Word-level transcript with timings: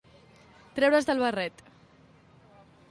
Treure's 0.79 1.11
del 1.11 1.21
barret. 1.27 1.63